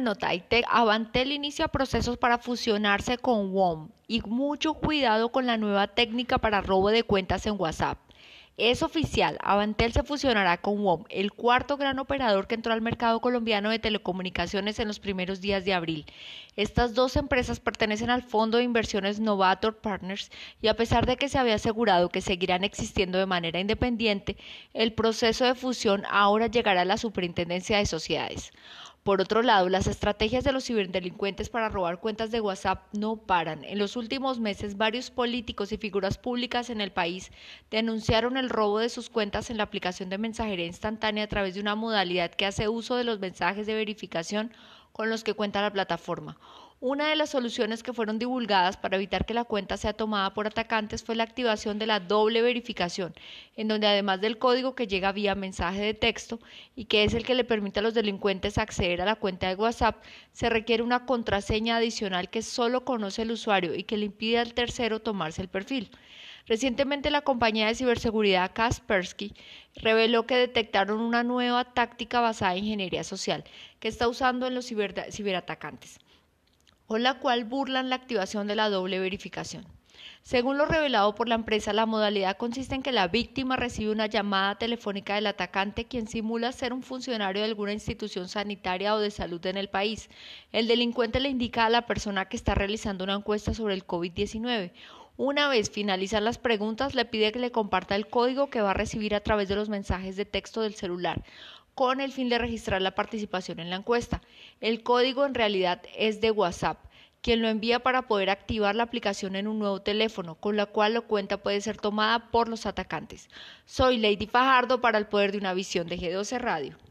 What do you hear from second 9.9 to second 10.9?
se fusionará con